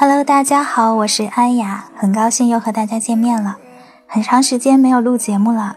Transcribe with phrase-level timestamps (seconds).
[0.00, 3.58] Hello，大家好，我是安雅，很高兴又和大家见面了。
[4.06, 5.76] 很长时间没有录节目了，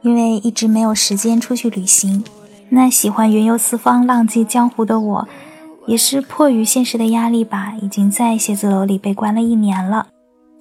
[0.00, 2.24] 因为一直没有时间出去旅行。
[2.70, 5.28] 那喜欢云游四方、浪迹江湖的我，
[5.84, 10.06] 也是迫于现实的压力吧，已经在写字楼里被关了一年了。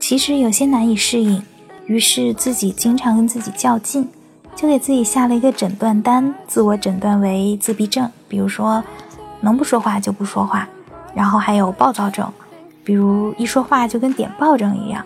[0.01, 1.41] 其实有些难以适应，
[1.85, 4.09] 于是自己经常跟自己较劲，
[4.53, 8.83] 就给自己下了一个诊断单，自我诊断为自闭症，比如说
[9.39, 10.68] 能不说话就不说话，
[11.13, 12.29] 然后还有暴躁症。
[12.87, 15.04] 比如一说话就跟点爆症一样，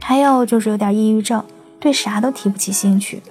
[0.00, 1.44] 还有就是有点抑郁症，
[1.78, 3.22] 对啥都提不起兴趣，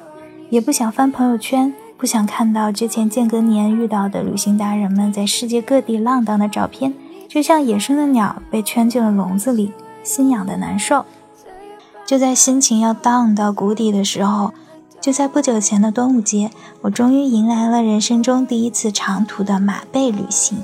[0.52, 6.94] 也不想翻朋友圈，不想看到之前间隔年遇到的旅行达人们在世界各地浪荡的照片，
[7.28, 9.72] 就像野生的鸟被圈进了笼子里，
[10.04, 11.04] 心痒的难受。
[12.06, 14.54] 就在心情要 down 到谷底的时候，
[15.02, 20.60] 就在不久前的端午节，我终于迎来了人生中第一次长途的马背旅行，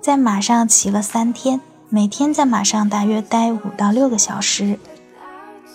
[0.00, 1.60] 在马上骑了三天。
[1.94, 4.78] 每天在马上大约待五到六个小时。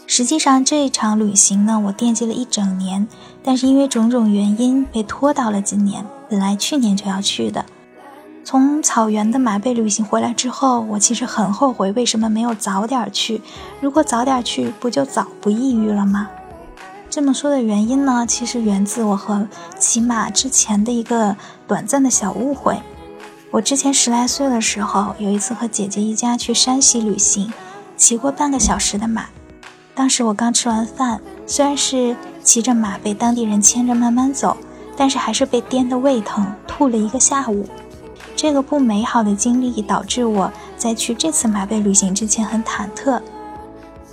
[0.07, 3.07] 实际上这一场旅行呢，我惦记了一整年，
[3.43, 6.03] 但是因为种种原因被拖到了今年。
[6.27, 7.63] 本来去年就要去的。
[8.43, 13.43] 从草原的马背旅行回来之后，我其实很后悔为什么没有早点去。
[13.79, 16.29] 如果早点去，不就早不抑郁了吗？
[17.11, 22.79] 这么说的原因呢，其实源自我和骑马之前的一个短暂的小误会。
[23.49, 27.51] 我之前十来岁的时候，有一次和姐姐一家去山西旅行，
[27.95, 29.25] 骑过半个小时的马。
[29.95, 34.57] 当时我刚吃完饭，虽然是骑着马被当地人牵着慢慢走，
[34.97, 37.65] 但是还是被颠得胃疼，吐了一个下午。
[38.35, 43.19] 这个不美好的经历导致我在去这次马背旅行之前很忐忑。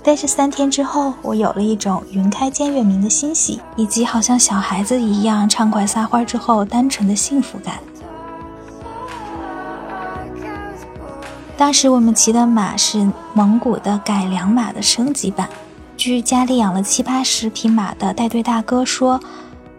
[0.01, 7.79] 但是三天之后，我有了一种云开见月明的欣喜，以及好像小孩子一样畅快撒欢之后单纯的幸福感。
[11.57, 15.47] 当时我们骑的马是蒙古的改良马的升级版。
[15.95, 19.17] 据家里养了七八十匹马的带队大哥说，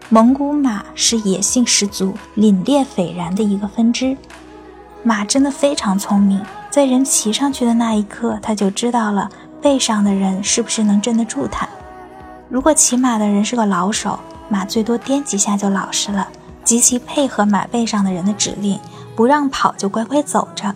[0.09, 4.17] 蒙古马是野性十足、凛冽斐然的一个分支。
[5.03, 9.29] 马真的非常聪明，在人骑上去的那一刻，他就知道了
[9.61, 11.69] 背上的人是不是能镇得住他。
[12.49, 16.27] 如果骑马的人是个老手，马最多颠几下就老实了，
[16.63, 18.79] 极其配合马背上的人的指令，
[19.15, 20.73] 不让跑就乖乖走着。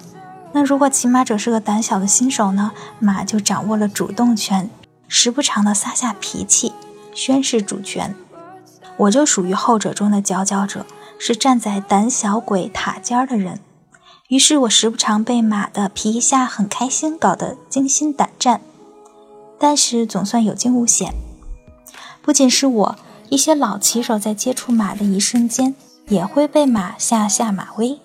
[0.54, 2.72] 那如果骑马者是个胆小的新手呢？
[3.00, 4.70] 马就掌握了主动权，
[5.08, 6.74] 时不常的撒下脾气，
[7.14, 8.14] 宣示主权。
[8.98, 10.86] 我就属于后者中的佼佼者，
[11.18, 13.60] 是站在胆小鬼塔尖的人。
[14.28, 18.62] 于是我时不常被马的皮一下很开心搞得惊心胆战，
[19.58, 21.14] 但是总算有惊无险。
[22.22, 22.96] 不仅是我，
[23.30, 25.76] 一些老骑手在接触马的一瞬间，
[26.08, 28.00] 也会被马吓下马威。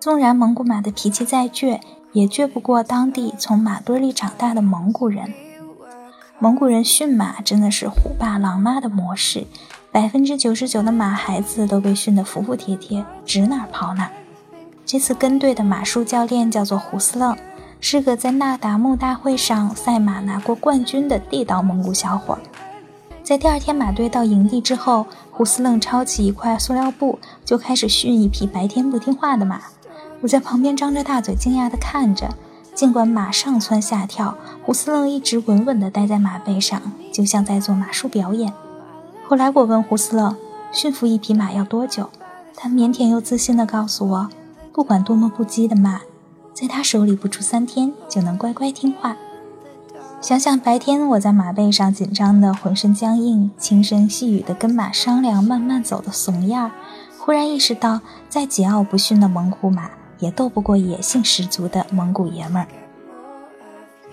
[0.00, 1.78] 纵然蒙古马的脾气再倔，
[2.12, 5.34] 也倔不过当地从马堆里长大的蒙古人。
[6.38, 9.46] 蒙古人驯马真的是虎爸狼妈的模式，
[9.92, 14.10] 百分之九十九的马孩子都被训得服服帖帖，指哪跑哪。
[14.86, 17.36] 这次跟队的马术教练叫做胡斯楞，
[17.78, 22.38] 是个在那达慕大会上赛马拿过冠军的地道蒙古小伙。
[23.22, 29.60] 在第二天马队到营地之后，胡斯楞抄起一块塑料布，就开始训一匹白天不听话的马。
[30.22, 32.34] 我在旁边张着大嘴，惊讶地看着。
[32.74, 36.80] 尽管马上蹿下跳，胡斯楞一直稳稳地待在马背上，
[37.12, 38.52] 就像在做马术表演。
[39.26, 40.36] 后来我问胡斯楞，
[40.72, 42.08] 驯服一匹马要多久？
[42.56, 44.30] 他腼腆又自信地告诉我，
[44.72, 46.00] 不管多么不羁的马，
[46.54, 49.16] 在他手里不出三天就能乖乖听话。
[50.20, 56.70] 想想白天我在马背上紧张的浑身僵硬，轻声细语地跟马商量慢慢走的怂样，
[57.18, 59.90] 忽然意识到，再桀骜不驯的猛虎马。
[60.20, 62.68] 也斗不过野性十足的蒙古爷们儿。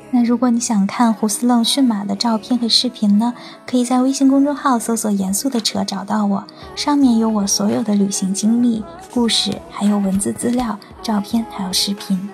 [0.09, 3.34] 那如果你想看胡斯楞驯马的照片和视频呢？
[3.66, 6.47] 可以在微信公众号搜索“严肃的扯”找到我，
[6.78, 8.81] 上面有我所有的旅行经历、
[9.14, 12.29] 故事，还有文字资料、照片，还有视频。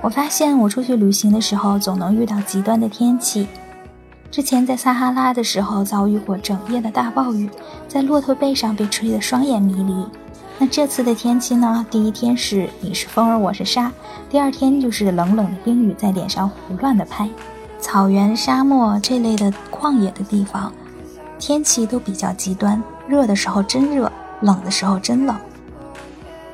[0.00, 3.48] 我发现我出去旅行的时候，总能遇到极端的天气。
[4.30, 7.50] 之前在撒哈拉的时候遭遇过整夜的大暴雨，
[7.88, 10.06] 在骆驼背上被吹得双眼迷离。
[10.56, 11.84] 那这次的天气呢？
[11.90, 13.90] 第一天是你是风儿我是沙，
[14.28, 17.28] 第二天就是冷冷的冰雨在脸上胡乱的拍。
[17.80, 20.72] 草原、沙漠这类的旷野的地方，
[21.38, 24.12] 天气都比较极端，热的时候真热，
[24.42, 25.34] 冷的时候真冷。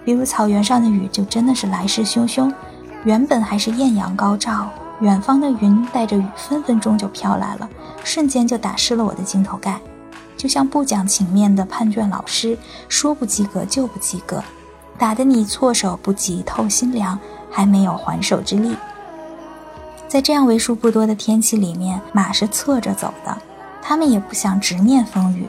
[0.03, 2.51] 比如草原上的雨就真的是来势汹汹，
[3.05, 4.71] 原本还是艳阳高照。
[5.01, 7.69] 远方的云带着雨，分分钟就飘来了，
[8.03, 9.79] 瞬间就打湿了我的镜头盖。
[10.37, 12.57] 就像不讲情面的判卷老师，
[12.89, 14.43] 说不及格就不及格，
[14.99, 17.19] 打得你措手不及、透心凉，
[17.51, 18.77] 还没有还手之力。
[20.09, 23.37] 在这样为数不多的天气里面，马是侧着走的，
[23.83, 25.47] 他们也不想直面风雨，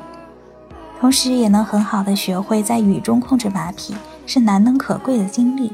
[0.99, 3.95] 同时也能很好的学会在雨中控制马匹，
[4.25, 5.71] 是难能可贵的经历。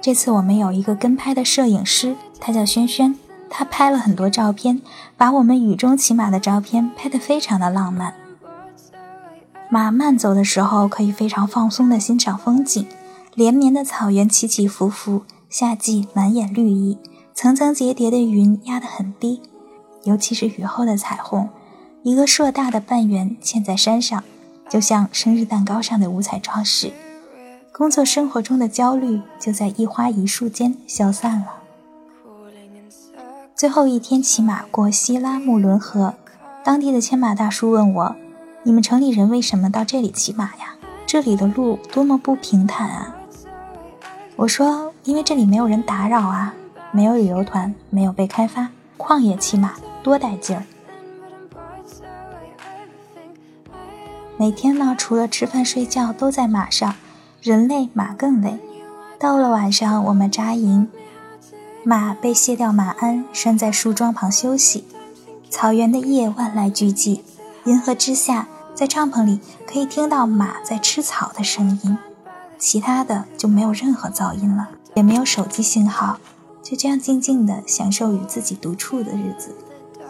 [0.00, 3.16] 这次我们有一个跟拍的摄影师，他叫轩轩。
[3.48, 4.82] 他拍了很多照片，
[5.16, 8.12] 把我们雨中骑马的照片拍得非常的浪漫。
[9.70, 12.84] 马慢走的时候，可以非常放松地欣赏风景，
[13.34, 16.98] 连绵的草原起起伏伏，夏季满眼绿意，
[17.34, 19.40] 层层叠叠的云压得很低，
[20.02, 21.48] 尤其是雨后的彩虹，
[22.02, 24.24] 一个硕大的半圆嵌在山上，
[24.68, 26.92] 就像生日蛋糕上的五彩装饰。
[27.76, 31.48] 工作生活中的焦虑就在一花一树间消散了。
[33.54, 36.14] 最后一天骑马过西拉木伦河，
[36.64, 38.16] 当地的牵马大叔问我
[38.64, 40.76] ：“你们城里人为什么到这里骑马呀？
[41.04, 43.14] 这里的路多么不平坦啊！”
[44.36, 46.54] 我说：“因为这里没有人打扰啊，
[46.92, 50.62] 没有旅游团，没有被开发，旷野骑马多带劲儿。
[54.38, 56.94] 每天呢，除了吃饭睡觉都在马上，
[57.40, 58.58] 人累马更累。
[59.18, 60.88] 到了晚上，我们扎营。”
[61.84, 64.84] 马被卸掉马鞍，拴在树桩旁休息。
[65.48, 67.20] 草原的夜万籁俱寂，
[67.64, 71.96] 银河之下，在帐篷里可以听到马在吃草的声音，
[72.58, 76.18] 其他的就没有任何噪音了，也没有手机信号，
[76.60, 79.54] 就这样静静地享受与自己独处的日子。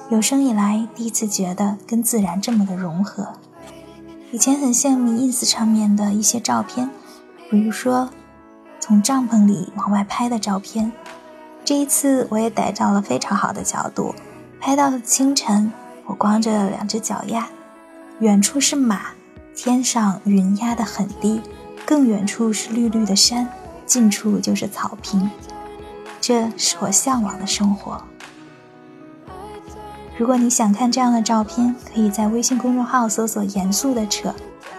[0.09, 3.35] 有生以来第一次觉得跟自然这么的融合。
[4.33, 6.91] 以前很羡慕 ins 上面的一些照片，
[7.51, 8.09] 比如说
[8.81, 10.93] 从帐篷里往外拍的照片。
[11.65, 14.15] 这一次我也逮到了非常好的角度，
[14.61, 15.73] 拍到了清晨，
[16.05, 17.49] 我光着两只脚丫，
[18.21, 19.07] 远处是马，
[19.57, 21.41] 天上云压得很低，
[21.85, 23.49] 更远处是绿绿的山，
[23.85, 25.29] 近处就是草坪，
[26.21, 28.01] 这是我向往的生活。
[30.17, 34.33] 如果你想看这样的照片，可以在微信公众号搜索“严肃的扯”，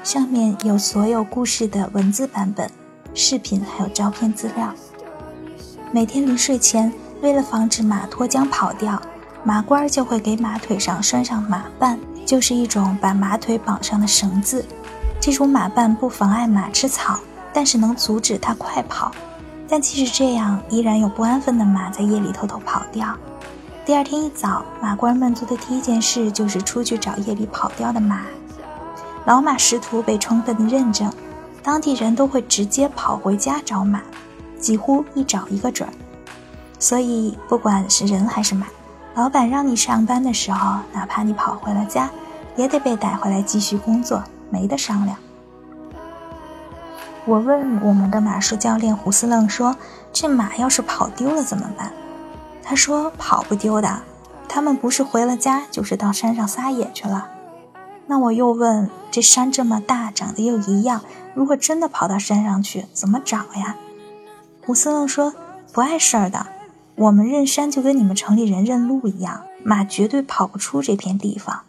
[0.08, 2.72] 上面有所有故事的文字版本、
[3.14, 4.74] 视频还有照片资料。
[5.92, 6.90] 每天临睡前，
[7.22, 9.02] 为了防止马脱缰跑掉，
[9.44, 14.66] 马倌就会给马腿上拴上马绊，就是一种把马腿绑上的绳子。
[15.20, 17.20] 这种马绊不妨碍马吃草，
[17.52, 19.12] 但是能阻止它快跑。
[19.68, 23.14] 但即使这样，依然有不安分的马在夜里偷偷跑掉。
[23.86, 28.22] 第二天一早，马倌们做的第一件事就是出去找夜里跑掉的马。
[29.28, 31.12] 老马识途被充分的认证，
[31.62, 34.02] 当地人都会直接跑回家找马。
[34.58, 35.92] 几乎一找一个准儿，
[36.80, 38.68] 所以不管是人还是马，
[39.16, 42.10] 老板让你上班的时候，哪怕你跑回了家，
[42.56, 45.18] 也得被逮回来继续工作，没得商量。
[47.26, 49.76] 我问我们的马术教练胡思愣说
[50.14, 51.92] ：“这马要是跑丢了怎么办？”
[52.64, 54.00] 他说：“跑不丢的，
[54.48, 57.28] 他们不是回了家，就是到山上撒野去了。”
[58.08, 61.02] 那我又问：“这山这么大，长得又一样，
[61.36, 63.76] 如果真的跑到山上去，怎么找呀？”
[64.66, 65.34] 胡思愣说
[65.72, 66.48] ：“不碍事儿的，
[66.96, 71.62] 我们认山就跟你们城里人认路一样，马绝对跑不出这片地方。”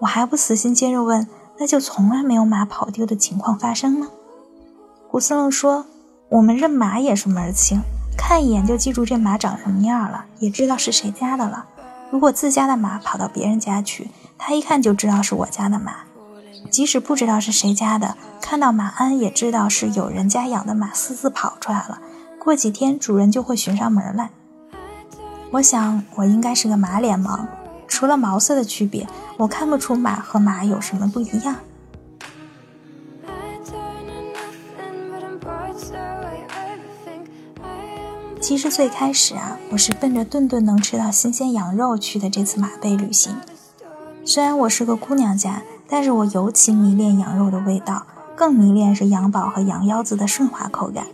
[0.00, 1.26] 我还不死心，接着问
[1.58, 4.08] ：“那就从来没有马跑丢的情况发生吗？”
[5.08, 5.86] 胡思愣说
[6.30, 7.82] ：“我们认马也是门儿清，
[8.16, 11.66] 看一眼就记住这马长什么样了，也知道是谁家的了。
[12.10, 15.92] 如果自家的马跑到别人家去，他一看就知道是我家的马。”
[16.70, 22.00] 即使不知道是谁家的，看到马鞍也知道是有人家养的马私自跑出来了。
[22.38, 24.30] 过几天主人就会寻上门来。
[25.52, 27.46] 我想我应该是个马脸盲，
[27.86, 31.56] 除了毛色的区别，我看不出马和马有什么不一样。
[38.46, 43.34] 其实最开始啊，我是奔着顿顿能吃到新鲜羊肉去的这次马背旅行。
[44.24, 45.64] 虽然我是个姑娘家。
[45.88, 51.06] 但是我尤其迷恋羊肉的味道，更迷恋是羊宝和羊腰子的顺滑口感。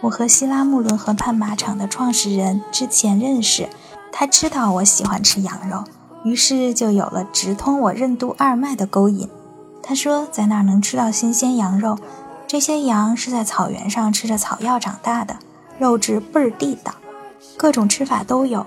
[0.00, 3.68] 我和希拉穆伦河畔马场的创始人之前认识，
[4.10, 5.84] 他知道我喜欢吃羊肉，
[6.24, 9.28] 于是就有了直通我任督二脉的勾引。
[9.80, 11.98] 他说在那儿能吃到新鲜羊肉，
[12.48, 15.36] 这些羊是在草原上吃着草药长大的，
[15.78, 16.92] 肉质倍儿地道，
[17.56, 18.66] 各种吃法都有。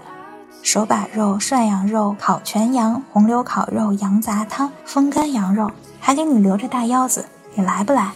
[0.64, 7.26] 手把肉、涮羊肉、烤全羊、红柳烤肉、羊杂汤、风干羊肉，还给你留着大腰子，
[7.56, 8.12] 你来不来？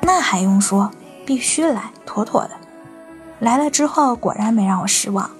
[0.00, 0.90] 那还用说，
[1.24, 2.50] 必须来，妥妥的。
[3.38, 5.30] 来了之后，果然没让我失望。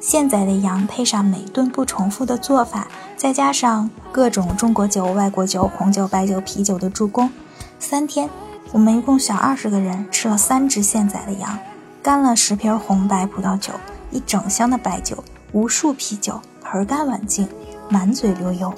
[0.00, 7.30] 现宰的羊配上每顿不重复的做法，再加上各种中国酒、外国酒、红酒、白酒、啤酒的助攻，
[7.78, 8.30] 三天
[8.72, 11.58] 我们一共小二十个人吃了三只现宰的羊，
[12.04, 13.72] 干了十瓶红白葡萄酒，
[14.10, 17.48] 一整箱的白酒，无数啤酒，盆干碗净，
[17.88, 18.70] 满嘴流油。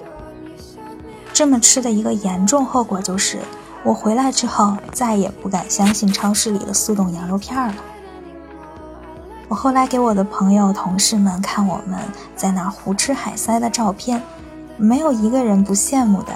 [1.33, 3.41] 这么吃的一个严重后果就是，
[3.83, 7.75] 我回来之后再也不敢相信超市里的速冻羊肉片了。
[9.49, 11.99] 我后来给我的朋友、同事们看我们
[12.37, 14.23] 在那胡吃海塞的照片，
[14.77, 16.33] 没有一个人不羡慕的。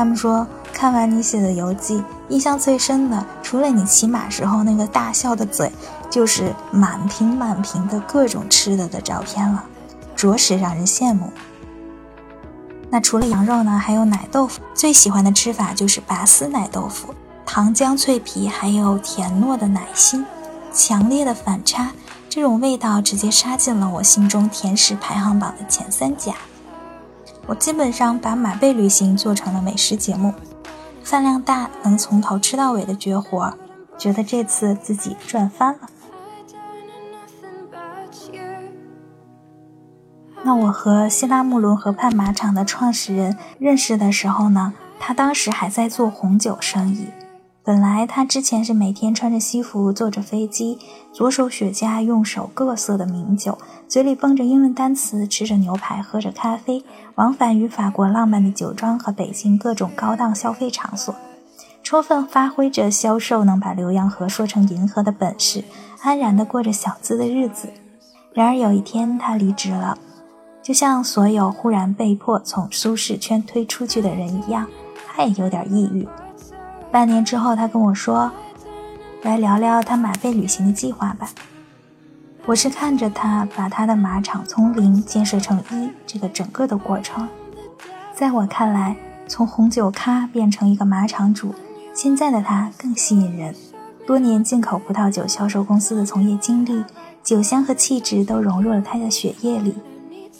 [0.00, 5.70] 他们说，看完你写的游记，印象最深的，除了你骑马时候那个大笑的嘴，
[6.08, 9.62] 就是满屏满屏的各种吃的的照片了，
[10.16, 11.30] 着实让人羡慕。
[12.88, 14.62] 那除了羊肉呢，还有奶豆腐。
[14.72, 17.14] 最喜欢的吃法就是拔丝奶豆腐，
[17.44, 20.24] 糖浆脆皮，还有甜糯的奶心。
[20.72, 21.90] 强烈的反差，
[22.26, 26.32] 这种味道直接杀进了我心中甜食排行榜的前三甲。
[27.46, 30.32] 我基本上把马背旅行做成了美食节目，
[31.02, 33.52] 饭量大，能从头吃到尾的绝活，
[33.98, 35.80] 觉得这次自己赚翻了。
[40.42, 47.08] 那我和希拉穆伦河畔马场的创始人认识的时候呢，他当时还在做红酒生意。
[47.62, 50.78] 本来他之前是每天穿着西服坐着飞机，
[51.12, 56.82] 左手雪茄，右手各色的名酒，嘴里蹦着英文单词，吃着牛排，喝着咖啡，
[57.16, 61.14] 往返于法国浪漫的酒庄和北京各种高档消费场所，
[61.82, 65.62] 充分发挥着销售能把浏阳河说成银河的本事，
[66.00, 67.68] 安然地过着小资的日子。
[68.32, 69.98] 然而有一天他离职了，
[70.62, 74.66] 就像所有忽然被迫从舒适圈推出去的人一样，
[75.06, 76.08] 他也有点抑郁。
[76.90, 78.32] 半年之后，他跟我说
[79.22, 81.28] ：“来聊聊他马背旅行的计划吧。”
[82.46, 87.28] 我是看着他把他的马场从零建设成一这个整个的过程。
[88.12, 88.96] 在我看来，
[89.28, 91.54] 从红酒咖变成一个马场主，
[91.94, 93.54] 现在的他更吸引人。
[94.04, 96.84] 多年进口葡萄酒销售公司的从业经历，
[97.22, 99.76] 酒香和气质都融入了他的血液里。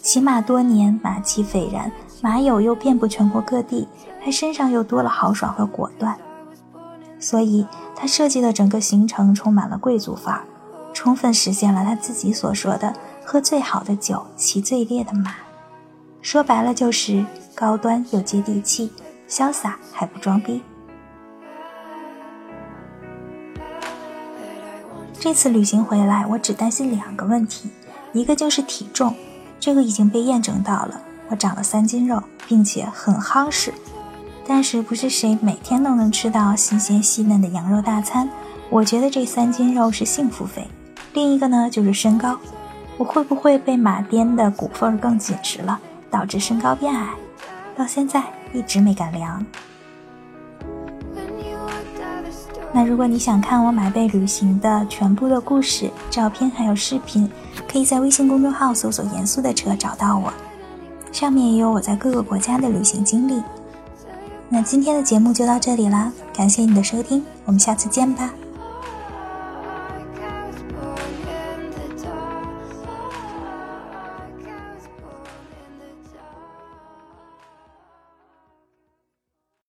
[0.02, 3.87] 骑马多年，马气斐然，马友又遍布全国各地，
[4.25, 6.16] 他身上又多了豪爽和果断。
[7.20, 10.44] 所以，他设计的整个行程充满了贵族范儿，
[10.94, 15.34] 充分实现了他自己所说的“喝最好的酒，骑最烈的马”。
[16.22, 17.24] 说白了，就是
[17.54, 18.90] 高端又接地气，
[19.28, 20.62] 潇洒还不装逼。
[25.18, 27.68] 这次旅行回来，我只担心两个问题，
[28.14, 29.14] 一个就是体重，
[29.60, 33.72] 这个已经被验证到了，我长了三斤肉，并且很夯实。
[34.52, 38.28] 但是不是谁每天都能吃到新鲜细嫩的羊肉大餐？
[38.69, 40.66] 我觉得这三斤肉是幸福肥。
[41.14, 42.37] 另一个呢，就是身高，
[42.99, 45.78] 我会不会被马颠的骨缝更紧实了，
[46.11, 47.11] 导致身高变矮？
[47.76, 49.47] 到现在一直没敢量。
[52.73, 57.30] 那如果你想看我马背旅行的全部的故事、照片还有视频，
[57.71, 60.33] 可以在微信公众号搜索“严肃的车”找到我，
[61.12, 63.40] 上面也有我在各个国家的旅行经历。
[64.52, 68.35] 那今天的节目就到这里啦，感谢你的收听，我们下次见吧。